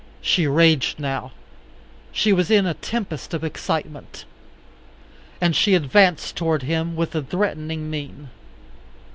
She 0.23 0.47
raged 0.47 0.99
now. 0.99 1.31
She 2.11 2.33
was 2.33 2.49
in 2.49 2.65
a 2.65 2.73
tempest 2.73 3.35
of 3.35 3.43
excitement. 3.43 4.25
And 5.39 5.55
she 5.55 5.75
advanced 5.75 6.35
towards 6.35 6.63
him 6.63 6.95
with 6.95 7.13
a 7.13 7.21
threatening 7.21 7.87
mien. 7.87 8.29